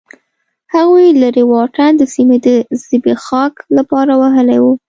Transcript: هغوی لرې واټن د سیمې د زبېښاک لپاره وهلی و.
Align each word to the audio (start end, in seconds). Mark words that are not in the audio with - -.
هغوی 0.75 1.05
لرې 1.21 1.43
واټن 1.51 1.91
د 1.97 2.03
سیمې 2.13 2.37
د 2.45 2.47
زبېښاک 2.83 3.53
لپاره 3.77 4.11
وهلی 4.21 4.59
و. 4.61 4.65